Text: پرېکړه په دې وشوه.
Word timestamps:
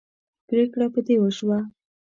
پرېکړه 0.47 0.85
په 0.93 0.99
دې 1.07 1.15
وشوه. 1.19 1.59